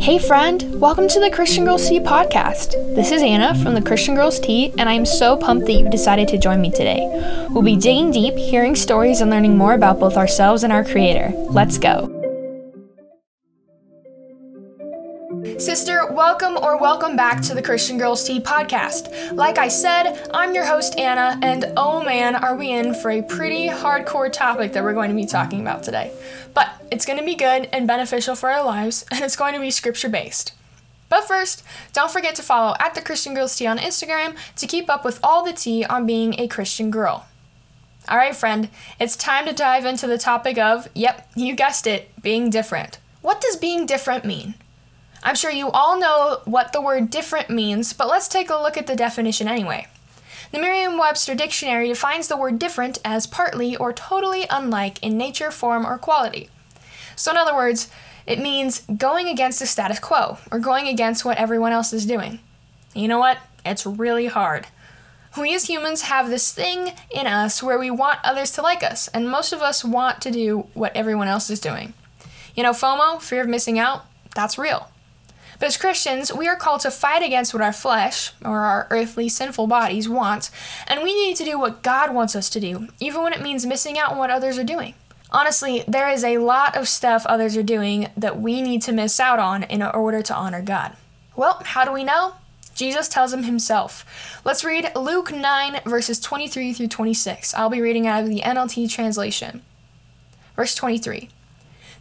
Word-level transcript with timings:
Hey, 0.00 0.20
friend, 0.20 0.80
welcome 0.80 1.08
to 1.08 1.18
the 1.18 1.28
Christian 1.28 1.64
Girls 1.64 1.88
Tea 1.88 1.98
podcast. 1.98 2.72
This 2.94 3.10
is 3.10 3.20
Anna 3.20 3.52
from 3.62 3.74
the 3.74 3.82
Christian 3.82 4.14
Girls 4.14 4.38
Tea, 4.38 4.72
and 4.78 4.88
I 4.88 4.92
am 4.92 5.04
so 5.04 5.36
pumped 5.36 5.66
that 5.66 5.72
you've 5.72 5.90
decided 5.90 6.28
to 6.28 6.38
join 6.38 6.60
me 6.60 6.70
today. 6.70 7.46
We'll 7.50 7.64
be 7.64 7.76
digging 7.76 8.12
deep, 8.12 8.34
hearing 8.34 8.76
stories, 8.76 9.20
and 9.20 9.28
learning 9.28 9.58
more 9.58 9.74
about 9.74 9.98
both 9.98 10.16
ourselves 10.16 10.62
and 10.62 10.72
our 10.72 10.84
Creator. 10.84 11.32
Let's 11.50 11.78
go. 11.78 12.14
Sister, 15.58 16.12
welcome 16.12 16.56
or 16.56 16.78
welcome 16.78 17.16
back 17.16 17.42
to 17.42 17.54
the 17.54 17.62
Christian 17.62 17.98
Girls 17.98 18.22
Tea 18.22 18.38
podcast. 18.38 19.32
Like 19.34 19.58
I 19.58 19.66
said, 19.66 20.28
I'm 20.32 20.54
your 20.54 20.64
host, 20.64 20.96
Anna, 20.96 21.40
and 21.42 21.72
oh 21.76 22.04
man, 22.04 22.36
are 22.36 22.54
we 22.54 22.70
in 22.70 22.94
for 22.94 23.10
a 23.10 23.22
pretty 23.22 23.68
hardcore 23.68 24.32
topic 24.32 24.72
that 24.74 24.84
we're 24.84 24.94
going 24.94 25.10
to 25.10 25.16
be 25.16 25.26
talking 25.26 25.60
about 25.60 25.82
today. 25.82 26.12
But 26.54 26.68
it's 26.90 27.06
going 27.06 27.18
to 27.18 27.24
be 27.24 27.34
good 27.34 27.68
and 27.72 27.86
beneficial 27.86 28.34
for 28.34 28.50
our 28.50 28.64
lives, 28.64 29.04
and 29.10 29.24
it's 29.24 29.36
going 29.36 29.54
to 29.54 29.60
be 29.60 29.70
scripture 29.70 30.08
based. 30.08 30.52
But 31.08 31.24
first, 31.24 31.62
don't 31.92 32.10
forget 32.10 32.34
to 32.34 32.42
follow 32.42 32.76
at 32.78 32.94
the 32.94 33.00
Christian 33.00 33.34
Girls 33.34 33.56
Tea 33.56 33.66
on 33.66 33.78
Instagram 33.78 34.36
to 34.56 34.66
keep 34.66 34.90
up 34.90 35.04
with 35.04 35.20
all 35.22 35.42
the 35.44 35.52
tea 35.52 35.84
on 35.84 36.06
being 36.06 36.38
a 36.38 36.48
Christian 36.48 36.90
girl. 36.90 37.26
Alright, 38.10 38.36
friend, 38.36 38.70
it's 38.98 39.16
time 39.16 39.46
to 39.46 39.52
dive 39.52 39.84
into 39.84 40.06
the 40.06 40.18
topic 40.18 40.58
of, 40.58 40.88
yep, 40.94 41.28
you 41.34 41.54
guessed 41.54 41.86
it, 41.86 42.10
being 42.22 42.50
different. 42.50 42.98
What 43.20 43.40
does 43.40 43.56
being 43.56 43.86
different 43.86 44.24
mean? 44.24 44.54
I'm 45.22 45.34
sure 45.34 45.50
you 45.50 45.70
all 45.70 45.98
know 45.98 46.40
what 46.44 46.72
the 46.72 46.80
word 46.80 47.10
different 47.10 47.50
means, 47.50 47.92
but 47.92 48.08
let's 48.08 48.28
take 48.28 48.50
a 48.50 48.56
look 48.56 48.76
at 48.76 48.86
the 48.86 48.96
definition 48.96 49.48
anyway. 49.48 49.86
The 50.52 50.58
Merriam 50.58 50.96
Webster 50.96 51.34
Dictionary 51.34 51.88
defines 51.88 52.28
the 52.28 52.36
word 52.36 52.58
different 52.58 52.98
as 53.04 53.26
partly 53.26 53.76
or 53.76 53.92
totally 53.92 54.46
unlike 54.48 55.02
in 55.02 55.18
nature, 55.18 55.50
form, 55.50 55.84
or 55.84 55.98
quality. 55.98 56.48
So, 57.18 57.32
in 57.32 57.36
other 57.36 57.54
words, 57.54 57.90
it 58.26 58.38
means 58.38 58.82
going 58.96 59.26
against 59.26 59.58
the 59.58 59.66
status 59.66 59.98
quo 59.98 60.38
or 60.52 60.58
going 60.58 60.86
against 60.86 61.24
what 61.24 61.36
everyone 61.36 61.72
else 61.72 61.92
is 61.92 62.06
doing. 62.06 62.38
You 62.94 63.08
know 63.08 63.18
what? 63.18 63.38
It's 63.64 63.84
really 63.84 64.26
hard. 64.26 64.66
We 65.36 65.54
as 65.54 65.68
humans 65.68 66.02
have 66.02 66.30
this 66.30 66.52
thing 66.52 66.92
in 67.10 67.26
us 67.26 67.62
where 67.62 67.78
we 67.78 67.90
want 67.90 68.20
others 68.24 68.52
to 68.52 68.62
like 68.62 68.82
us, 68.82 69.08
and 69.08 69.28
most 69.28 69.52
of 69.52 69.62
us 69.62 69.84
want 69.84 70.20
to 70.22 70.30
do 70.30 70.68
what 70.74 70.96
everyone 70.96 71.28
else 71.28 71.50
is 71.50 71.60
doing. 71.60 71.92
You 72.54 72.62
know, 72.62 72.72
FOMO, 72.72 73.20
fear 73.20 73.42
of 73.42 73.48
missing 73.48 73.78
out, 73.78 74.04
that's 74.34 74.58
real. 74.58 74.90
But 75.58 75.66
as 75.66 75.76
Christians, 75.76 76.32
we 76.32 76.46
are 76.48 76.56
called 76.56 76.80
to 76.82 76.90
fight 76.90 77.22
against 77.22 77.52
what 77.52 77.62
our 77.62 77.72
flesh, 77.72 78.32
or 78.44 78.60
our 78.60 78.86
earthly 78.90 79.28
sinful 79.28 79.66
bodies, 79.66 80.08
want, 80.08 80.50
and 80.86 81.02
we 81.02 81.14
need 81.14 81.36
to 81.36 81.44
do 81.44 81.58
what 81.58 81.82
God 81.82 82.14
wants 82.14 82.36
us 82.36 82.48
to 82.50 82.60
do, 82.60 82.88
even 83.00 83.22
when 83.22 83.32
it 83.32 83.42
means 83.42 83.66
missing 83.66 83.98
out 83.98 84.12
on 84.12 84.18
what 84.18 84.30
others 84.30 84.58
are 84.58 84.64
doing. 84.64 84.94
Honestly, 85.30 85.84
there 85.86 86.08
is 86.08 86.24
a 86.24 86.38
lot 86.38 86.76
of 86.76 86.88
stuff 86.88 87.26
others 87.26 87.56
are 87.56 87.62
doing 87.62 88.08
that 88.16 88.40
we 88.40 88.62
need 88.62 88.82
to 88.82 88.92
miss 88.92 89.20
out 89.20 89.38
on 89.38 89.62
in 89.64 89.82
order 89.82 90.22
to 90.22 90.34
honor 90.34 90.62
God. 90.62 90.96
Well, 91.36 91.60
how 91.64 91.84
do 91.84 91.92
we 91.92 92.04
know? 92.04 92.34
Jesus 92.74 93.08
tells 93.08 93.32
him 93.32 93.42
himself. 93.42 94.40
Let's 94.44 94.64
read 94.64 94.92
Luke 94.96 95.32
9, 95.32 95.80
verses 95.84 96.20
23 96.20 96.72
through 96.72 96.88
26. 96.88 97.52
I'll 97.54 97.68
be 97.68 97.80
reading 97.80 98.06
out 98.06 98.22
of 98.22 98.28
the 98.28 98.40
NLT 98.40 98.90
translation. 98.90 99.62
Verse 100.56 100.74
23 100.74 101.28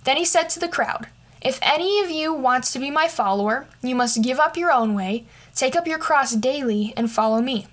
Then 0.04 0.18
he 0.18 0.26
said 0.26 0.50
to 0.50 0.60
the 0.60 0.68
crowd, 0.68 1.08
if 1.42 1.60
any 1.62 2.00
of 2.00 2.10
you 2.10 2.34
wants 2.34 2.72
to 2.74 2.80
be 2.80 2.90
my 2.90 3.08
follower, 3.08 3.68
you 3.82 3.96
must 3.96 4.24
give 4.24 4.40
up 4.40 4.58
your 4.58 4.72
own 4.72 4.94
way, 4.94 5.26
take 5.56 5.76
up 5.76 5.88
your 5.88 6.00
cross 6.00 6.34
daily, 6.34 6.94
and 6.98 7.12
follow 7.12 7.42
me. 7.42 7.68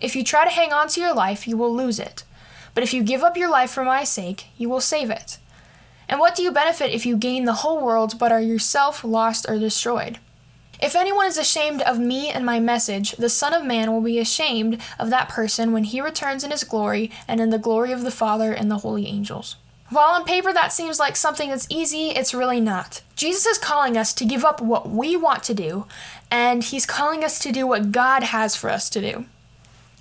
If 0.00 0.14
you 0.14 0.22
try 0.22 0.44
to 0.44 0.50
hang 0.50 0.72
on 0.72 0.88
to 0.88 1.00
your 1.00 1.14
life, 1.14 1.48
you 1.48 1.56
will 1.56 1.74
lose 1.74 1.98
it. 1.98 2.24
But 2.78 2.84
if 2.84 2.94
you 2.94 3.02
give 3.02 3.24
up 3.24 3.36
your 3.36 3.50
life 3.50 3.72
for 3.72 3.82
my 3.82 4.04
sake, 4.04 4.50
you 4.56 4.68
will 4.68 4.80
save 4.80 5.10
it. 5.10 5.38
And 6.08 6.20
what 6.20 6.36
do 6.36 6.44
you 6.44 6.52
benefit 6.52 6.92
if 6.92 7.04
you 7.04 7.16
gain 7.16 7.44
the 7.44 7.54
whole 7.54 7.82
world 7.82 8.16
but 8.20 8.30
are 8.30 8.40
yourself 8.40 9.02
lost 9.02 9.46
or 9.48 9.58
destroyed? 9.58 10.20
If 10.80 10.94
anyone 10.94 11.26
is 11.26 11.38
ashamed 11.38 11.82
of 11.82 11.98
me 11.98 12.30
and 12.30 12.46
my 12.46 12.60
message, 12.60 13.16
the 13.16 13.28
Son 13.28 13.52
of 13.52 13.64
Man 13.64 13.90
will 13.90 14.00
be 14.00 14.20
ashamed 14.20 14.80
of 14.96 15.10
that 15.10 15.28
person 15.28 15.72
when 15.72 15.82
he 15.82 16.00
returns 16.00 16.44
in 16.44 16.52
his 16.52 16.62
glory 16.62 17.10
and 17.26 17.40
in 17.40 17.50
the 17.50 17.58
glory 17.58 17.90
of 17.90 18.02
the 18.02 18.12
Father 18.12 18.52
and 18.52 18.70
the 18.70 18.78
holy 18.78 19.08
angels. 19.08 19.56
While 19.90 20.14
on 20.14 20.24
paper 20.24 20.52
that 20.52 20.72
seems 20.72 21.00
like 21.00 21.16
something 21.16 21.50
that's 21.50 21.66
easy, 21.68 22.10
it's 22.10 22.32
really 22.32 22.60
not. 22.60 23.02
Jesus 23.16 23.44
is 23.44 23.58
calling 23.58 23.96
us 23.96 24.12
to 24.12 24.24
give 24.24 24.44
up 24.44 24.60
what 24.60 24.88
we 24.88 25.16
want 25.16 25.42
to 25.42 25.52
do, 25.52 25.86
and 26.30 26.62
he's 26.62 26.86
calling 26.86 27.24
us 27.24 27.40
to 27.40 27.50
do 27.50 27.66
what 27.66 27.90
God 27.90 28.22
has 28.22 28.54
for 28.54 28.70
us 28.70 28.88
to 28.90 29.00
do. 29.00 29.24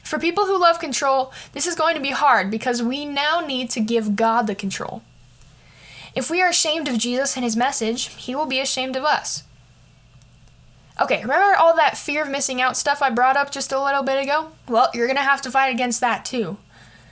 For 0.07 0.18
people 0.18 0.45
who 0.45 0.57
love 0.57 0.79
control, 0.79 1.34
this 1.51 1.68
is 1.68 1.75
going 1.75 1.94
to 1.95 2.01
be 2.01 2.12
hard 2.12 2.50
because 2.50 2.81
we 2.81 3.03
now 3.03 3.41
need 3.41 3.69
to 3.72 3.81
give 3.81 4.16
God 4.16 4.47
the 4.47 4.56
control. 4.56 5.01
If 6.16 6.31
we 6.31 6.41
are 6.41 6.47
ashamed 6.47 6.88
of 6.88 6.97
Jesus 6.97 7.35
and 7.35 7.44
his 7.44 7.57
message, 7.57 8.07
he 8.16 8.34
will 8.34 8.45
be 8.45 8.62
ashamed 8.62 8.95
of 8.95 9.03
us. 9.03 9.44
Okay, 11.01 11.22
remember 11.22 11.57
all 11.57 11.75
that 11.75 11.97
fear 11.97 12.23
of 12.23 12.29
missing 12.29 12.62
out 12.62 12.78
stuff 12.78 13.01
I 13.01 13.09
brought 13.09 13.35
up 13.35 13.51
just 13.51 13.73
a 13.73 13.84
little 13.84 14.01
bit 14.01 14.23
ago? 14.23 14.53
Well, 14.69 14.90
you're 14.94 15.07
going 15.07 15.18
to 15.18 15.23
have 15.23 15.41
to 15.41 15.51
fight 15.51 15.73
against 15.73 16.00
that 16.00 16.24
too. 16.24 16.57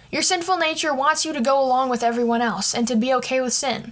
Your 0.09 0.21
sinful 0.21 0.55
nature 0.55 0.93
wants 0.93 1.25
you 1.25 1.33
to 1.33 1.41
go 1.41 1.61
along 1.61 1.89
with 1.89 2.01
everyone 2.01 2.41
else 2.41 2.73
and 2.73 2.87
to 2.87 2.95
be 2.95 3.13
okay 3.15 3.41
with 3.41 3.51
sin. 3.51 3.91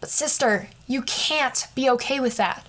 But, 0.00 0.10
sister, 0.10 0.70
you 0.88 1.02
can't 1.02 1.68
be 1.76 1.88
okay 1.88 2.18
with 2.18 2.36
that. 2.36 2.66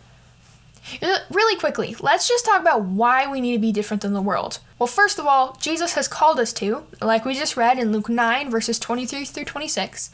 Uh, 1.01 1.19
really 1.29 1.59
quickly, 1.59 1.95
let's 1.99 2.27
just 2.27 2.45
talk 2.45 2.61
about 2.61 2.83
why 2.83 3.27
we 3.27 3.41
need 3.41 3.53
to 3.53 3.59
be 3.59 3.71
different 3.71 4.01
than 4.01 4.13
the 4.13 4.21
world. 4.21 4.59
Well, 4.79 4.87
first 4.87 5.19
of 5.19 5.25
all, 5.25 5.57
Jesus 5.59 5.93
has 5.93 6.07
called 6.07 6.39
us 6.39 6.51
to, 6.53 6.83
like 7.01 7.25
we 7.25 7.33
just 7.33 7.57
read 7.57 7.77
in 7.77 7.91
Luke 7.91 8.09
9, 8.09 8.49
verses 8.49 8.79
23 8.79 9.25
through 9.25 9.45
26. 9.45 10.09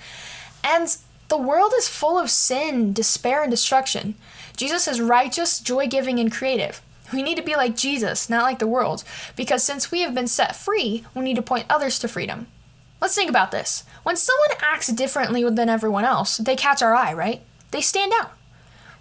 And 0.63 0.97
the 1.29 1.37
world 1.37 1.73
is 1.77 1.87
full 1.87 2.17
of 2.17 2.29
sin, 2.29 2.93
despair, 2.93 3.43
and 3.43 3.51
destruction. 3.51 4.15
Jesus 4.55 4.87
is 4.87 5.01
righteous, 5.01 5.59
joy 5.59 5.87
giving, 5.87 6.19
and 6.19 6.31
creative. 6.31 6.81
We 7.13 7.23
need 7.23 7.37
to 7.37 7.43
be 7.43 7.55
like 7.55 7.75
Jesus, 7.75 8.29
not 8.29 8.43
like 8.43 8.59
the 8.59 8.67
world, 8.67 9.03
because 9.35 9.63
since 9.63 9.91
we 9.91 10.01
have 10.01 10.13
been 10.13 10.27
set 10.27 10.55
free, 10.55 11.05
we 11.15 11.23
need 11.23 11.35
to 11.37 11.41
point 11.41 11.65
others 11.69 11.99
to 11.99 12.07
freedom. 12.07 12.47
Let's 12.99 13.15
think 13.15 13.29
about 13.29 13.51
this. 13.51 13.83
When 14.03 14.17
someone 14.17 14.57
acts 14.61 14.87
differently 14.87 15.43
than 15.49 15.69
everyone 15.69 16.05
else, 16.05 16.37
they 16.37 16.55
catch 16.55 16.81
our 16.81 16.95
eye, 16.95 17.13
right? 17.13 17.41
They 17.71 17.81
stand 17.81 18.11
out. 18.19 18.31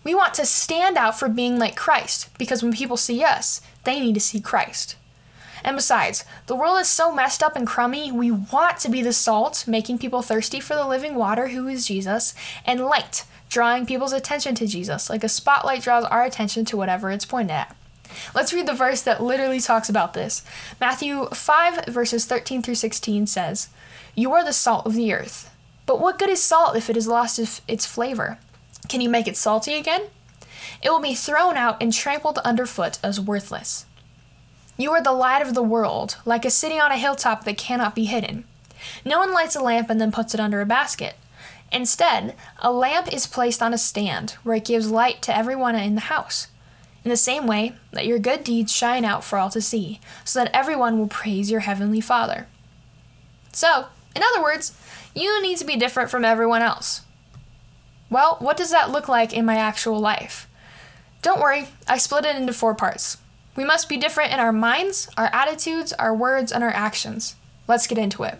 We 0.06 0.15
want 0.15 0.34
to 0.34 0.47
stand 0.47 0.97
out 0.97 1.19
for 1.19 1.28
being 1.28 1.59
like 1.59 1.75
Christ 1.75 2.28
because 2.39 2.62
when 2.62 2.72
people 2.72 2.97
see 2.97 3.25
us, 3.25 3.61
they 3.83 3.99
need 3.99 4.15
to 4.15 4.21
see 4.21 4.39
Christ. 4.39 4.94
And 5.65 5.77
besides, 5.77 6.25
the 6.47 6.55
world 6.55 6.78
is 6.78 6.89
so 6.89 7.12
messed 7.12 7.43
up 7.43 7.56
and 7.56 7.67
crummy, 7.67 8.12
we 8.12 8.31
want 8.31 8.78
to 8.78 8.89
be 8.89 9.03
the 9.03 9.12
salt, 9.12 9.65
making 9.66 9.99
people 9.99 10.22
thirsty 10.22 10.61
for 10.61 10.77
the 10.77 10.87
living 10.87 11.16
water 11.16 11.49
who 11.49 11.66
is 11.66 11.89
Jesus, 11.89 12.37
and 12.65 12.87
light, 12.87 13.25
drawing 13.49 13.84
people's 13.84 14.12
attention 14.12 14.55
to 14.55 14.69
Jesus, 14.69 15.11
like 15.11 15.25
a 15.25 15.28
spotlight 15.28 15.83
draws 15.83 16.05
our 16.05 16.22
attention 16.22 16.65
to 16.66 16.77
whatever 16.77 17.11
it's 17.11 17.25
pointed 17.25 17.55
at. 17.55 17.77
Let's 18.33 18.53
read 18.53 18.69
the 18.69 18.75
verse 18.75 19.03
that 19.03 19.21
literally 19.21 19.59
talks 19.59 19.89
about 19.89 20.15
this. 20.15 20.45
Matthew 20.81 21.27
5, 21.31 21.87
verses 21.87 22.27
13 22.27 22.62
through 22.62 22.77
16 22.77 23.27
says, 23.27 23.71
you 24.15 24.33
are 24.34 24.45
the 24.45 24.53
salt 24.53 24.87
of 24.87 24.95
the 24.95 25.12
earth. 25.12 25.50
But 25.84 26.00
what 26.00 26.16
good 26.16 26.31
is 26.31 26.41
salt 26.41 26.77
if 26.77 26.89
it 26.89 26.95
has 26.95 27.09
lost 27.09 27.41
its 27.66 27.87
flavor? 27.87 28.39
Can 28.88 29.00
you 29.00 29.09
make 29.09 29.26
it 29.26 29.37
salty 29.37 29.75
again? 29.75 30.03
It 30.82 30.91
will 30.91 31.00
be 31.00 31.14
thrown 31.14 31.56
out 31.56 31.82
and 31.82 31.92
trampled 31.92 32.38
underfoot 32.38 32.98
as 33.03 33.20
worthless. 33.20 33.87
You 34.76 34.92
are 34.92 35.03
the 35.03 35.12
light 35.12 35.41
of 35.41 35.54
the 35.54 35.62
world, 35.62 36.19
like 36.25 36.44
a 36.44 36.50
city 36.50 36.78
on 36.78 36.92
a 36.92 36.98
hilltop 36.98 37.44
that 37.44 37.56
cannot 37.56 37.94
be 37.94 38.04
hidden. 38.04 38.44
No 39.04 39.19
one 39.19 39.32
lights 39.32 39.56
a 39.56 39.60
lamp 39.60 39.88
and 39.88 40.00
then 40.00 40.12
puts 40.12 40.34
it 40.34 40.41
under 40.41 40.60
a 40.60 40.66
basket. 40.66 41.15
Instead, 41.72 42.34
a 42.60 42.70
lamp 42.70 43.12
is 43.12 43.26
placed 43.26 43.62
on 43.62 43.72
a 43.72 43.78
stand 43.78 44.32
where 44.42 44.56
it 44.56 44.65
gives 44.65 44.91
light 44.91 45.22
to 45.22 45.36
everyone 45.36 45.75
in 45.75 45.94
the 45.94 46.03
house. 46.03 46.48
In 47.04 47.10
the 47.10 47.16
same 47.16 47.47
way, 47.47 47.72
let 47.92 48.06
your 48.06 48.19
good 48.19 48.44
deeds 48.44 48.72
shine 48.72 49.04
out 49.04 49.25
for 49.25 49.38
all 49.38 49.50
to 49.50 49.60
see, 49.60 50.00
so 50.25 50.41
that 50.41 50.54
everyone 50.54 50.98
will 50.98 51.09
praise 51.09 51.50
your 51.50 51.60
heavenly 51.60 52.00
Father. 52.00 52.47
So, 53.53 53.86
in 54.15 54.22
other 54.22 54.42
words, 54.42 54.76
you 55.15 55.41
need 55.42 55.56
to 55.59 55.65
be 55.65 55.76
different 55.76 56.10
from 56.10 56.25
everyone 56.25 56.62
else. 56.62 57.03
Well, 58.11 58.37
what 58.41 58.56
does 58.56 58.71
that 58.71 58.91
look 58.91 59.09
like 59.09 59.33
in 59.33 59.44
my 59.44 59.56
actual 59.56 59.99
life? 59.99 60.49
Don't 61.22 61.41
worry, 61.41 61.69
I 61.89 61.98
split 61.98 62.25
it 62.25 62.36
into 62.36 62.53
four 62.53 62.75
parts. 62.75 63.19
We 63.57 63.65
must 63.65 63.89
be 63.89 63.97
different 63.97 64.33
in 64.33 64.39
our 64.39 64.53
minds, 64.53 65.09
our 65.16 65.30
attitudes, 65.33 65.92
our 65.95 66.15
words, 66.15 66.53
and 66.53 66.63
our 66.63 66.71
actions. 66.71 67.36
Let's 67.66 67.86
get 67.86 67.98
into 67.98 68.22
it. 68.22 68.39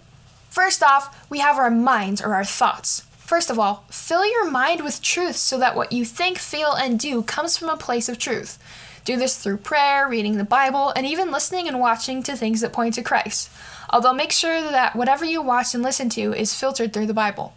First 0.51 0.83
off, 0.83 1.29
we 1.31 1.41
have 1.41 1.57
our 1.57 1.71
minds 1.71 2.23
or 2.23 2.35
our 2.35 2.45
thoughts. 2.45 3.01
First 3.19 3.51
of 3.51 3.59
all, 3.59 3.85
fill 3.91 4.25
your 4.25 4.49
mind 4.49 4.83
with 4.83 5.03
truth 5.03 5.37
so 5.37 5.59
that 5.59 5.75
what 5.75 5.93
you 5.93 6.05
think, 6.05 6.39
feel, 6.39 6.73
and 6.73 6.99
do 6.99 7.23
comes 7.23 7.57
from 7.57 7.69
a 7.69 7.77
place 7.77 8.09
of 8.09 8.19
truth. 8.19 8.59
Do 9.05 9.17
this 9.17 9.39
through 9.39 9.59
prayer, 9.59 10.09
reading 10.09 10.37
the 10.37 10.45
Bible, 10.45 10.93
and 10.95 11.07
even 11.07 11.31
listening 11.31 11.67
and 11.67 11.81
watching 11.81 12.23
to 12.25 12.37
things 12.37 12.61
that 12.61 12.73
point 12.73 12.95
to 12.95 13.03
Christ 13.03 13.51
although 13.91 14.13
make 14.13 14.33
sure 14.33 14.61
that 14.61 14.97
whatever 14.97 15.25
you 15.25 15.43
watch 15.43 15.75
and 15.75 15.83
listen 15.83 16.09
to 16.11 16.33
is 16.35 16.59
filtered 16.59 16.93
through 16.93 17.07
the 17.07 17.15
Bible. 17.15 17.55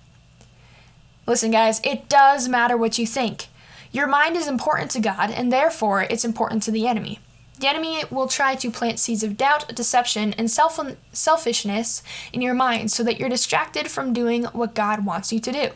Listen, 1.30 1.52
guys, 1.52 1.80
it 1.84 2.10
does 2.10 2.50
matter 2.50 2.76
what 2.76 2.98
you 2.98 3.06
think. 3.06 3.50
Your 3.92 4.08
mind 4.08 4.36
is 4.36 4.48
important 4.48 4.90
to 4.92 5.00
God, 5.00 5.30
and 5.30 5.54
therefore 5.54 6.02
it's 6.02 6.26
important 6.26 6.64
to 6.64 6.72
the 6.72 6.88
enemy. 6.88 7.20
The 7.60 7.68
enemy 7.68 8.02
will 8.10 8.28
try 8.28 8.56
to 8.56 8.72
plant 8.72 8.98
seeds 8.98 9.22
of 9.22 9.38
doubt, 9.38 9.76
deception, 9.76 10.34
and 10.34 10.50
self- 10.50 10.80
selfishness 11.12 12.02
in 12.34 12.42
your 12.42 12.56
mind 12.56 12.92
so 12.92 13.04
that 13.04 13.20
you're 13.20 13.30
distracted 13.30 13.90
from 13.90 14.12
doing 14.12 14.46
what 14.46 14.74
God 14.74 15.06
wants 15.06 15.32
you 15.32 15.40
to 15.42 15.52
do. 15.52 15.70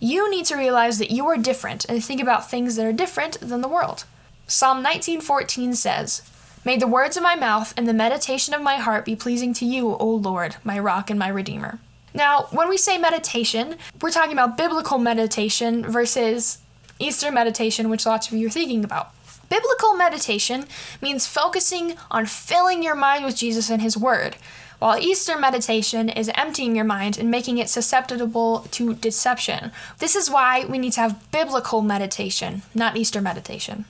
You 0.00 0.30
need 0.30 0.46
to 0.46 0.56
realize 0.56 0.98
that 1.00 1.10
you 1.10 1.26
are 1.26 1.36
different 1.36 1.84
and 1.84 2.02
think 2.02 2.22
about 2.22 2.50
things 2.50 2.76
that 2.76 2.86
are 2.86 2.94
different 2.94 3.40
than 3.40 3.60
the 3.60 3.68
world. 3.68 4.04
Psalm 4.46 4.82
19:14 4.82 5.76
says, 5.76 6.22
May 6.64 6.78
the 6.78 6.86
words 6.86 7.18
of 7.18 7.22
my 7.22 7.34
mouth 7.34 7.74
and 7.76 7.86
the 7.86 7.92
meditation 7.92 8.54
of 8.54 8.62
my 8.62 8.76
heart 8.76 9.04
be 9.04 9.16
pleasing 9.16 9.52
to 9.52 9.66
you, 9.66 9.96
O 9.96 10.06
Lord, 10.06 10.56
my 10.64 10.78
rock 10.78 11.10
and 11.10 11.18
my 11.18 11.28
redeemer. 11.28 11.78
Now, 12.14 12.48
when 12.50 12.68
we 12.68 12.76
say 12.76 12.98
meditation, 12.98 13.76
we're 14.00 14.10
talking 14.10 14.32
about 14.32 14.56
biblical 14.56 14.98
meditation 14.98 15.82
versus 15.84 16.58
Eastern 16.98 17.34
meditation, 17.34 17.88
which 17.88 18.06
lots 18.06 18.28
of 18.28 18.34
you 18.34 18.46
are 18.48 18.50
thinking 18.50 18.84
about. 18.84 19.12
Biblical 19.48 19.94
meditation 19.94 20.66
means 21.00 21.26
focusing 21.26 21.96
on 22.10 22.26
filling 22.26 22.82
your 22.82 22.94
mind 22.94 23.24
with 23.24 23.36
Jesus 23.36 23.70
and 23.70 23.82
His 23.82 23.96
Word, 23.96 24.36
while 24.78 24.98
Eastern 24.98 25.40
meditation 25.40 26.08
is 26.08 26.30
emptying 26.34 26.74
your 26.74 26.84
mind 26.84 27.18
and 27.18 27.30
making 27.30 27.58
it 27.58 27.68
susceptible 27.68 28.66
to 28.70 28.94
deception. 28.94 29.70
This 29.98 30.16
is 30.16 30.30
why 30.30 30.64
we 30.64 30.78
need 30.78 30.94
to 30.94 31.00
have 31.00 31.30
biblical 31.30 31.82
meditation, 31.82 32.62
not 32.74 32.96
Eastern 32.96 33.24
meditation. 33.24 33.84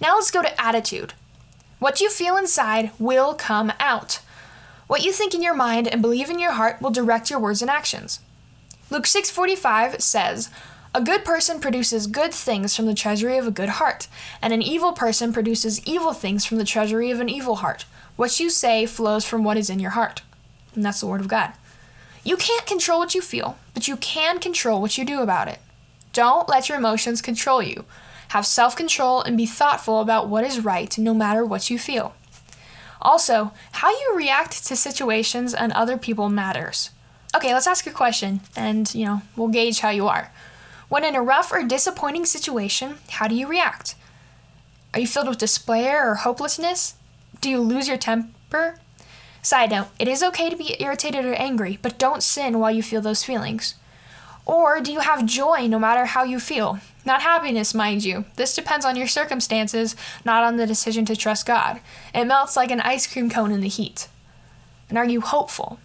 Now 0.00 0.14
let's 0.14 0.30
go 0.30 0.42
to 0.42 0.60
attitude. 0.60 1.14
What 1.78 2.00
you 2.00 2.10
feel 2.10 2.36
inside 2.36 2.90
will 2.98 3.34
come 3.34 3.72
out. 3.80 4.20
What 4.90 5.04
you 5.04 5.12
think 5.12 5.34
in 5.34 5.40
your 5.40 5.54
mind 5.54 5.86
and 5.86 6.02
believe 6.02 6.30
in 6.30 6.40
your 6.40 6.50
heart 6.50 6.82
will 6.82 6.90
direct 6.90 7.30
your 7.30 7.38
words 7.38 7.62
and 7.62 7.70
actions. 7.70 8.18
Luke 8.90 9.06
6:45 9.06 10.02
says, 10.02 10.48
"A 10.92 11.00
good 11.00 11.24
person 11.24 11.60
produces 11.60 12.08
good 12.08 12.34
things 12.34 12.74
from 12.74 12.86
the 12.86 12.94
treasury 12.94 13.38
of 13.38 13.46
a 13.46 13.52
good 13.52 13.68
heart, 13.78 14.08
and 14.42 14.52
an 14.52 14.62
evil 14.62 14.92
person 14.92 15.32
produces 15.32 15.80
evil 15.86 16.12
things 16.12 16.44
from 16.44 16.58
the 16.58 16.64
treasury 16.64 17.12
of 17.12 17.20
an 17.20 17.28
evil 17.28 17.62
heart. 17.62 17.84
What 18.16 18.40
you 18.40 18.50
say 18.50 18.84
flows 18.84 19.24
from 19.24 19.44
what 19.44 19.56
is 19.56 19.70
in 19.70 19.78
your 19.78 19.92
heart." 19.92 20.22
And 20.74 20.84
that's 20.84 20.98
the 20.98 21.06
word 21.06 21.20
of 21.20 21.28
God. 21.28 21.52
You 22.24 22.36
can't 22.36 22.66
control 22.66 22.98
what 22.98 23.14
you 23.14 23.22
feel, 23.22 23.58
but 23.74 23.86
you 23.86 23.96
can 23.96 24.40
control 24.40 24.80
what 24.80 24.98
you 24.98 25.04
do 25.04 25.20
about 25.20 25.46
it. 25.46 25.60
Don't 26.12 26.48
let 26.48 26.68
your 26.68 26.78
emotions 26.78 27.22
control 27.22 27.62
you. 27.62 27.84
Have 28.30 28.44
self 28.44 28.74
control 28.74 29.22
and 29.22 29.36
be 29.36 29.46
thoughtful 29.46 30.00
about 30.00 30.26
what 30.26 30.42
is 30.42 30.64
right 30.64 30.98
no 30.98 31.14
matter 31.14 31.44
what 31.44 31.70
you 31.70 31.78
feel. 31.78 32.12
Also, 33.02 33.52
how 33.72 33.90
you 33.90 34.14
react 34.16 34.66
to 34.66 34.76
situations 34.76 35.54
and 35.54 35.72
other 35.72 35.96
people 35.96 36.28
matters. 36.28 36.90
Okay, 37.34 37.54
let's 37.54 37.66
ask 37.66 37.86
a 37.86 37.90
question 37.90 38.40
and, 38.56 38.92
you 38.94 39.04
know, 39.04 39.22
we'll 39.36 39.48
gauge 39.48 39.80
how 39.80 39.90
you 39.90 40.08
are. 40.08 40.32
When 40.88 41.04
in 41.04 41.14
a 41.14 41.22
rough 41.22 41.52
or 41.52 41.62
disappointing 41.62 42.26
situation, 42.26 42.96
how 43.10 43.28
do 43.28 43.34
you 43.34 43.46
react? 43.46 43.94
Are 44.92 45.00
you 45.00 45.06
filled 45.06 45.28
with 45.28 45.38
despair 45.38 46.10
or 46.10 46.16
hopelessness? 46.16 46.94
Do 47.40 47.48
you 47.48 47.60
lose 47.60 47.86
your 47.86 47.96
temper? 47.96 48.80
Side 49.40 49.70
note, 49.70 49.86
it 49.98 50.08
is 50.08 50.22
okay 50.22 50.50
to 50.50 50.56
be 50.56 50.76
irritated 50.80 51.24
or 51.24 51.34
angry, 51.34 51.78
but 51.80 51.98
don't 51.98 52.22
sin 52.22 52.58
while 52.58 52.70
you 52.70 52.82
feel 52.82 53.00
those 53.00 53.24
feelings. 53.24 53.76
Or 54.44 54.80
do 54.80 54.92
you 54.92 55.00
have 55.00 55.24
joy 55.24 55.68
no 55.68 55.78
matter 55.78 56.06
how 56.06 56.24
you 56.24 56.40
feel? 56.40 56.80
Not 57.04 57.22
happiness, 57.22 57.74
mind 57.74 58.04
you. 58.04 58.26
This 58.36 58.54
depends 58.54 58.84
on 58.84 58.96
your 58.96 59.06
circumstances, 59.06 59.96
not 60.24 60.44
on 60.44 60.56
the 60.56 60.66
decision 60.66 61.04
to 61.06 61.16
trust 61.16 61.46
God. 61.46 61.80
It 62.14 62.24
melts 62.26 62.56
like 62.56 62.70
an 62.70 62.80
ice 62.80 63.06
cream 63.06 63.30
cone 63.30 63.52
in 63.52 63.60
the 63.60 63.68
heat. 63.68 64.08
And 64.88 64.98
are 64.98 65.06
you 65.06 65.20
hopeful? 65.20 65.78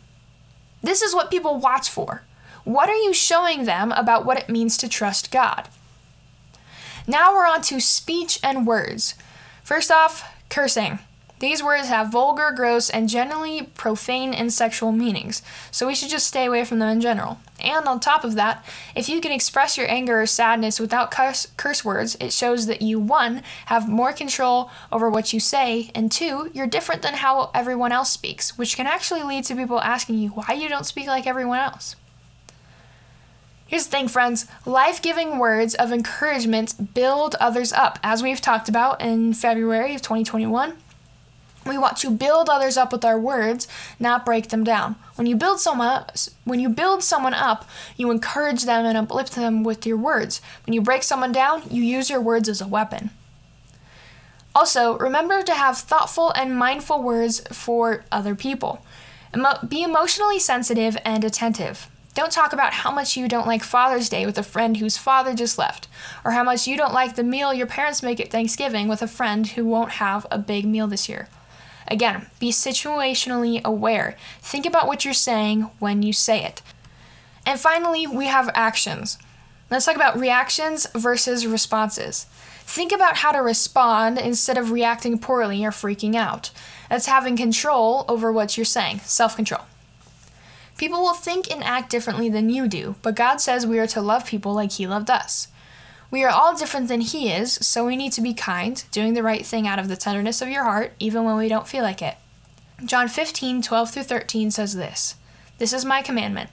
This 0.82 1.02
is 1.02 1.16
what 1.16 1.32
people 1.32 1.58
watch 1.58 1.90
for. 1.90 2.24
What 2.64 2.90
are 2.90 2.96
you 2.96 3.14
showing 3.14 3.66
them 3.66 3.92
about 3.92 4.26
what 4.26 4.40
it 4.40 4.50
means 4.50 4.78
to 4.78 4.90
trust 4.90 5.32
God? 5.32 5.70
Now 7.08 7.34
we're 7.34 7.48
on 7.48 7.62
to 7.64 7.80
speech 7.80 8.40
and 8.44 8.68
words. 8.68 9.14
First 9.64 9.92
off, 9.92 10.28
cursing. 10.50 11.00
These 11.40 11.62
words 11.62 11.88
have 11.88 12.12
vulgar, 12.12 12.52
gross, 12.56 12.90
and 12.90 13.10
generally 13.10 13.64
profane 13.76 14.34
and 14.34 14.52
sexual 14.52 14.92
meanings, 14.92 15.42
so 15.70 15.86
we 15.86 15.94
should 15.94 16.10
just 16.10 16.28
stay 16.28 16.46
away 16.46 16.64
from 16.66 16.80
them 16.80 16.90
in 16.90 17.02
general. 17.02 17.40
And 17.66 17.88
on 17.88 18.00
top 18.00 18.24
of 18.24 18.36
that, 18.36 18.64
if 18.96 19.10
you 19.10 19.20
can 19.20 19.32
express 19.32 19.78
your 19.78 19.90
anger 19.90 20.22
or 20.22 20.26
sadness 20.28 20.80
without 20.80 21.10
curse, 21.10 21.48
curse 21.58 21.84
words, 21.84 22.16
it 22.20 22.32
shows 22.32 22.68
that 22.68 22.82
you, 22.82 23.00
one, 23.00 23.42
have 23.66 23.90
more 23.90 24.14
control 24.14 24.70
over 24.92 25.10
what 25.10 25.34
you 25.34 25.40
say, 25.40 25.90
and 25.96 26.12
two, 26.12 26.52
you're 26.54 26.68
different 26.68 27.02
than 27.02 27.16
how 27.16 27.50
everyone 27.56 27.92
else 27.92 28.12
speaks, 28.12 28.58
which 28.58 28.78
can 28.78 28.86
actually 28.86 29.24
lead 29.24 29.46
to 29.46 29.56
people 29.56 29.82
asking 29.82 30.20
you 30.20 30.30
why 30.30 30.54
you 30.54 30.70
don't 30.70 30.86
speak 30.86 31.08
like 31.08 31.26
everyone 31.26 31.60
else. 31.60 31.96
Here's 33.68 33.86
the 33.86 33.92
thing, 33.92 34.08
friends 34.08 34.46
life 34.66 35.02
giving 35.02 35.40
words 35.40 35.74
of 35.74 35.92
encouragement 35.92 36.94
build 36.94 37.36
others 37.40 37.74
up, 37.74 37.98
as 38.04 38.22
we've 38.22 38.42
talked 38.42 38.70
about 38.70 39.02
in 39.02 39.34
February 39.34 39.96
of 39.96 40.04
2021. 40.04 40.74
We 41.66 41.78
want 41.80 41.98
to 41.98 42.12
build 42.12 42.48
others 42.48 42.78
up 42.78 42.92
with 42.92 43.04
our 43.04 43.20
words, 43.20 43.68
not 44.00 44.24
break 44.24 44.50
them 44.50 44.64
down. 44.64 44.96
When 45.16 45.26
you 45.26 45.36
build 45.36 45.60
someone 45.60 46.06
when 46.44 46.60
you 46.60 46.70
build 46.70 47.04
someone 47.04 47.34
up, 47.34 47.68
you 47.98 48.12
encourage 48.12 48.66
them 48.66 48.86
and 48.86 48.98
uplift 48.98 49.34
them 49.34 49.64
with 49.64 49.86
your 49.86 49.98
words. 49.98 50.42
When 50.66 50.74
you 50.74 50.82
break 50.82 51.02
someone 51.02 51.32
down, 51.32 51.64
you 51.70 51.82
use 51.82 52.10
your 52.10 52.22
words 52.22 52.48
as 52.48 52.62
a 52.62 52.68
weapon. 52.68 53.10
Also, 54.54 54.98
remember 55.00 55.42
to 55.42 55.54
have 55.54 55.78
thoughtful 55.78 56.32
and 56.32 56.58
mindful 56.58 57.02
words 57.02 57.42
for 57.52 58.06
other 58.12 58.36
people. 58.36 58.86
Emo- 59.36 59.60
be 59.68 59.84
emotionally 59.84 60.40
sensitive 60.40 60.96
and 61.04 61.26
attentive. 61.26 61.90
Don't 62.14 62.32
talk 62.32 62.54
about 62.54 62.72
how 62.72 62.92
much 62.92 63.18
you 63.18 63.28
don't 63.28 63.48
like 63.48 63.64
Father's 63.64 64.08
Day 64.08 64.26
with 64.26 64.38
a 64.38 64.44
friend 64.44 64.78
whose 64.78 64.98
father 64.98 65.34
just 65.34 65.58
left, 65.58 65.90
or 66.24 66.32
how 66.32 66.44
much 66.44 66.66
you 66.66 66.78
don't 66.78 66.94
like 66.94 67.16
the 67.16 67.24
meal 67.24 67.54
your 67.54 67.68
parents 67.68 68.02
make 68.02 68.22
at 68.22 68.32
Thanksgiving 68.32 68.88
with 68.88 69.02
a 69.02 69.08
friend 69.08 69.46
who 69.48 69.66
won't 69.66 69.92
have 69.94 70.26
a 70.32 70.38
big 70.38 70.66
meal 70.66 70.88
this 70.88 71.10
year. 71.10 71.28
Again, 71.88 72.28
be 72.40 72.52
situationally 72.52 73.64
aware. 73.64 74.16
Think 74.42 74.66
about 74.66 74.88
what 74.88 75.06
you're 75.06 75.14
saying 75.14 75.70
when 75.80 76.02
you 76.04 76.14
say 76.14 76.44
it. 76.44 76.62
And 77.46 77.60
finally, 77.60 78.08
we 78.08 78.26
have 78.26 78.50
actions. 78.56 79.18
Let's 79.70 79.86
talk 79.86 79.96
about 79.96 80.20
reactions 80.20 80.88
versus 80.96 81.46
responses. 81.46 82.26
Think 82.68 82.92
about 82.92 83.18
how 83.18 83.32
to 83.32 83.40
respond 83.40 84.18
instead 84.18 84.58
of 84.58 84.72
reacting 84.72 85.20
poorly 85.20 85.64
or 85.64 85.72
freaking 85.72 86.16
out. 86.16 86.50
That's 86.90 87.06
having 87.06 87.38
control 87.38 88.06
over 88.08 88.32
what 88.32 88.58
you're 88.58 88.66
saying, 88.66 89.00
self 89.00 89.36
control. 89.36 89.62
People 90.78 91.02
will 91.02 91.14
think 91.14 91.50
and 91.50 91.64
act 91.64 91.90
differently 91.90 92.30
than 92.30 92.50
you 92.50 92.68
do, 92.68 92.96
but 93.02 93.16
God 93.16 93.38
says 93.38 93.66
we 93.66 93.80
are 93.80 93.88
to 93.88 94.02
love 94.02 94.26
people 94.26 94.54
like 94.54 94.74
He 94.74 94.88
loved 94.88 95.10
us. 95.10 95.48
We 96.16 96.24
are 96.24 96.30
all 96.30 96.56
different 96.56 96.88
than 96.88 97.02
He 97.02 97.30
is, 97.30 97.56
so 97.56 97.86
we 97.86 97.98
need 97.98 98.14
to 98.14 98.22
be 98.22 98.34
kind, 98.34 98.82
doing 98.90 99.16
the 99.16 99.22
right 99.22 99.46
thing 99.46 99.68
out 99.68 99.80
of 99.80 99.90
the 99.90 99.98
tenderness 99.98 100.42
of 100.42 100.48
your 100.48 100.64
heart, 100.64 100.94
even 100.98 101.26
when 101.26 101.36
we 101.36 101.50
don't 101.50 101.68
feel 101.68 101.84
like 101.84 102.02
it. 102.02 102.16
John 102.86 103.10
15, 103.10 103.62
12 103.62 103.92
through 103.92 104.04
13 104.04 104.50
says 104.50 104.78
this 104.78 105.16
This 105.58 105.74
is 105.74 105.84
my 105.84 106.02
commandment 106.02 106.52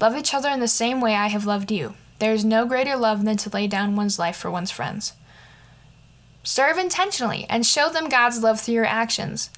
love 0.00 0.16
each 0.16 0.34
other 0.34 0.48
in 0.48 0.58
the 0.58 0.66
same 0.66 1.00
way 1.00 1.14
I 1.14 1.28
have 1.28 1.46
loved 1.46 1.70
you. 1.70 1.94
There 2.18 2.32
is 2.32 2.44
no 2.44 2.66
greater 2.66 2.96
love 2.96 3.24
than 3.24 3.36
to 3.36 3.50
lay 3.50 3.68
down 3.68 3.94
one's 3.94 4.18
life 4.18 4.36
for 4.36 4.50
one's 4.50 4.72
friends. 4.72 5.12
Serve 6.42 6.76
intentionally 6.76 7.46
and 7.48 7.64
show 7.64 7.88
them 7.88 8.08
God's 8.08 8.42
love 8.42 8.60
through 8.60 8.74
your 8.74 8.84
actions. 8.84 9.48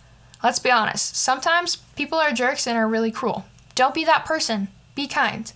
Let's 0.45 0.59
be 0.59 0.71
honest, 0.71 1.17
sometimes 1.17 1.77
people 1.97 2.19
are 2.19 2.31
jerks 2.31 2.67
and 2.67 2.77
are 2.77 2.87
really 2.87 3.11
cruel. 3.11 3.47
Don't 3.75 3.95
be 3.95 4.05
that 4.05 4.27
person. 4.27 4.69
Be 4.95 5.07
kind. 5.07 5.51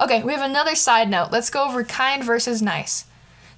Okay, 0.00 0.22
we 0.22 0.32
have 0.32 0.48
another 0.48 0.74
side 0.74 1.10
note. 1.10 1.30
Let's 1.30 1.50
go 1.50 1.64
over 1.64 1.84
kind 1.84 2.24
versus 2.24 2.62
nice. 2.62 3.04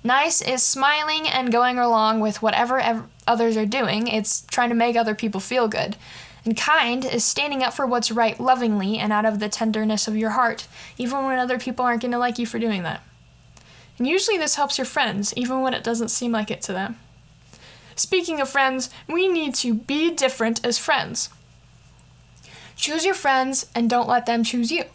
Nice 0.03 0.43
is 0.43 0.63
smiling 0.63 1.29
and 1.29 1.53
going 1.53 1.79
along 1.79 2.19
with 2.19 2.43
whatever 2.43 2.81
ev- 2.81 3.05
others 3.29 3.57
are 3.57 3.67
doing, 3.67 4.09
it's 4.09 4.45
trying 4.47 4.69
to 4.71 4.75
make 4.75 4.97
other 4.97 5.15
people 5.15 5.41
feel 5.41 5.69
good. 5.69 5.97
And 6.45 6.57
kind 6.57 7.05
is 7.05 7.25
standing 7.25 7.63
up 7.63 7.73
for 7.73 7.87
what's 7.87 8.11
right 8.11 8.41
lovingly 8.41 8.99
and 8.99 9.13
out 9.13 9.25
of 9.25 9.39
the 9.39 9.49
tenderness 9.49 10.09
of 10.09 10.17
your 10.17 10.31
heart, 10.31 10.67
even 10.99 11.25
when 11.25 11.39
other 11.39 11.61
people 11.61 11.85
aren't 11.85 12.03
going 12.03 12.11
to 12.11 12.19
like 12.19 12.41
you 12.41 12.47
for 12.47 12.59
doing 12.59 12.83
that. 12.83 13.05
And 13.97 14.09
usually 14.09 14.37
this 14.37 14.57
helps 14.57 14.77
your 14.77 14.85
friends, 14.85 15.33
even 15.37 15.61
when 15.61 15.75
it 15.75 15.85
doesn't 15.85 16.09
seem 16.09 16.33
like 16.33 16.51
it 16.51 16.63
to 16.63 16.73
them. 16.73 16.99
Speaking 17.95 18.41
of 18.41 18.49
friends, 18.49 18.91
we 19.07 19.29
need 19.29 19.55
to 19.57 19.75
be 19.75 20.11
different 20.11 20.65
as 20.67 20.79
friends. 20.79 21.29
Choose 22.75 23.05
your 23.05 23.15
friends 23.15 23.67
and 23.77 23.89
don't 23.89 24.09
let 24.09 24.27
them 24.27 24.43
choose 24.43 24.73
you. 24.73 24.87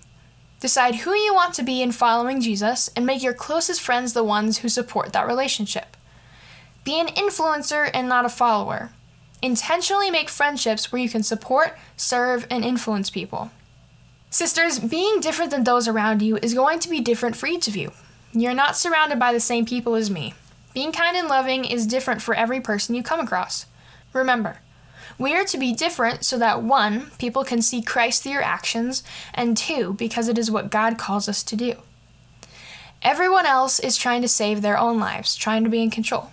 Decide 0.59 0.95
who 0.95 1.13
you 1.13 1.33
want 1.35 1.53
to 1.55 1.63
be 1.63 1.81
in 1.81 1.91
following 1.91 2.41
Jesus 2.41 2.89
and 2.95 3.05
make 3.05 3.21
your 3.21 3.33
closest 3.33 3.81
friends 3.81 4.13
the 4.13 4.23
ones 4.23 4.59
who 4.59 4.69
support 4.69 5.13
that 5.13 5.27
relationship. 5.27 5.95
Be 6.83 6.99
an 6.99 7.07
influencer 7.07 7.91
and 7.93 8.09
not 8.09 8.25
a 8.25 8.29
follower. 8.29 8.91
Intentionally 9.41 10.09
make 10.09 10.29
friendships 10.29 10.91
where 10.91 11.01
you 11.01 11.09
can 11.09 11.21
support, 11.21 11.77
serve, 11.95 12.47
and 12.49 12.65
influence 12.65 13.11
people. 13.11 13.51
Sisters, 14.31 14.79
being 14.79 15.19
different 15.19 15.51
than 15.51 15.63
those 15.63 15.87
around 15.87 16.21
you 16.21 16.37
is 16.37 16.55
going 16.55 16.79
to 16.79 16.89
be 16.89 17.01
different 17.01 17.35
for 17.35 17.45
each 17.45 17.67
of 17.67 17.75
you. 17.75 17.91
You're 18.33 18.53
not 18.53 18.75
surrounded 18.75 19.19
by 19.19 19.33
the 19.33 19.39
same 19.39 19.65
people 19.65 19.95
as 19.95 20.09
me. 20.09 20.33
Being 20.73 20.91
kind 20.91 21.15
and 21.15 21.27
loving 21.27 21.65
is 21.65 21.85
different 21.87 22.21
for 22.21 22.33
every 22.33 22.61
person 22.61 22.95
you 22.95 23.03
come 23.03 23.19
across. 23.19 23.67
Remember, 24.11 24.59
we 25.17 25.35
are 25.35 25.45
to 25.45 25.57
be 25.57 25.73
different 25.73 26.25
so 26.25 26.37
that 26.37 26.63
one, 26.63 27.11
people 27.17 27.43
can 27.43 27.61
see 27.61 27.81
Christ 27.81 28.23
through 28.23 28.33
your 28.33 28.41
actions, 28.41 29.03
and 29.33 29.57
two, 29.57 29.93
because 29.93 30.27
it 30.27 30.37
is 30.37 30.51
what 30.51 30.71
God 30.71 30.97
calls 30.97 31.27
us 31.27 31.43
to 31.43 31.55
do. 31.55 31.75
Everyone 33.01 33.45
else 33.45 33.79
is 33.79 33.95
trying 33.95 34.21
to 34.21 34.27
save 34.27 34.61
their 34.61 34.77
own 34.77 34.99
lives, 34.99 35.35
trying 35.35 35.63
to 35.63 35.69
be 35.69 35.81
in 35.81 35.91
control. 35.91 36.31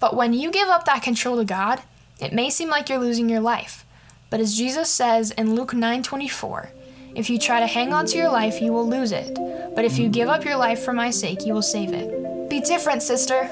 But 0.00 0.16
when 0.16 0.32
you 0.32 0.50
give 0.50 0.68
up 0.68 0.84
that 0.84 1.02
control 1.02 1.36
to 1.36 1.44
God, 1.44 1.82
it 2.20 2.32
may 2.32 2.50
seem 2.50 2.68
like 2.68 2.88
you're 2.88 2.98
losing 2.98 3.28
your 3.28 3.40
life. 3.40 3.84
But 4.30 4.40
as 4.40 4.56
Jesus 4.56 4.90
says 4.90 5.30
in 5.32 5.54
Luke 5.54 5.72
9:24, 5.72 6.70
If 7.14 7.28
you 7.28 7.38
try 7.38 7.60
to 7.60 7.66
hang 7.66 7.92
on 7.92 8.06
to 8.06 8.16
your 8.16 8.30
life, 8.30 8.60
you 8.62 8.72
will 8.72 8.88
lose 8.88 9.12
it. 9.12 9.34
But 9.74 9.84
if 9.84 9.98
you 9.98 10.08
give 10.08 10.28
up 10.28 10.44
your 10.44 10.56
life 10.56 10.82
for 10.82 10.94
my 10.94 11.10
sake, 11.10 11.44
you 11.44 11.52
will 11.52 11.62
save 11.62 11.92
it. 11.92 12.48
Be 12.48 12.60
different, 12.60 13.02
sister. 13.02 13.50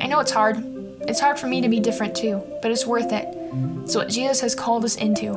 I 0.00 0.06
know 0.06 0.20
it's 0.20 0.30
hard. 0.30 0.62
It's 1.08 1.20
hard 1.20 1.38
for 1.38 1.46
me 1.46 1.60
to 1.62 1.68
be 1.68 1.80
different 1.80 2.14
too, 2.14 2.42
but 2.60 2.70
it's 2.70 2.86
worth 2.86 3.12
it. 3.12 3.26
It's 3.86 3.94
what 3.94 4.08
Jesus 4.08 4.40
has 4.40 4.56
called 4.56 4.84
us 4.84 4.96
into. 4.96 5.34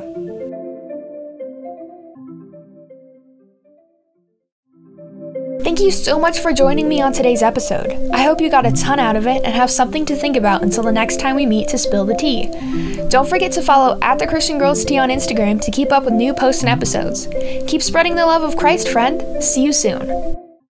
Thank 5.62 5.78
you 5.78 5.92
so 5.92 6.18
much 6.18 6.40
for 6.40 6.52
joining 6.52 6.88
me 6.88 7.00
on 7.00 7.12
today's 7.12 7.44
episode. 7.44 7.92
I 8.12 8.24
hope 8.24 8.40
you 8.40 8.50
got 8.50 8.66
a 8.66 8.72
ton 8.72 8.98
out 8.98 9.14
of 9.14 9.28
it 9.28 9.44
and 9.44 9.54
have 9.54 9.70
something 9.70 10.04
to 10.06 10.16
think 10.16 10.36
about 10.36 10.64
until 10.64 10.82
the 10.82 10.90
next 10.90 11.20
time 11.20 11.36
we 11.36 11.46
meet 11.46 11.68
to 11.68 11.78
spill 11.78 12.04
the 12.04 12.16
tea. 12.16 12.48
Don't 13.08 13.28
forget 13.28 13.52
to 13.52 13.62
follow 13.62 13.96
at 14.02 14.18
the 14.18 14.26
Christian 14.26 14.58
Girls 14.58 14.84
Tea 14.84 14.98
on 14.98 15.10
Instagram 15.10 15.60
to 15.60 15.70
keep 15.70 15.92
up 15.92 16.02
with 16.02 16.14
new 16.14 16.34
posts 16.34 16.64
and 16.64 16.70
episodes. 16.70 17.28
Keep 17.68 17.82
spreading 17.82 18.16
the 18.16 18.26
love 18.26 18.42
of 18.42 18.56
Christ, 18.56 18.88
friend. 18.88 19.44
See 19.44 19.62
you 19.62 19.72
soon. 19.72 20.39